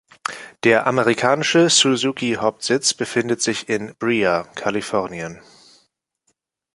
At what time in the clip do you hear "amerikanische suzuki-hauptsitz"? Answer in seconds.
0.87-2.95